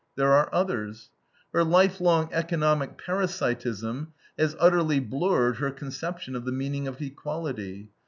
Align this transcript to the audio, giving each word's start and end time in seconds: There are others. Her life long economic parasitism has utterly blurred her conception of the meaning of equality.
There 0.15 0.33
are 0.33 0.49
others. 0.51 1.11
Her 1.53 1.63
life 1.63 2.01
long 2.01 2.29
economic 2.33 2.97
parasitism 2.97 4.13
has 4.35 4.55
utterly 4.59 4.99
blurred 4.99 5.57
her 5.57 5.69
conception 5.69 6.35
of 6.35 6.43
the 6.43 6.51
meaning 6.51 6.87
of 6.87 6.99
equality. 7.03 7.91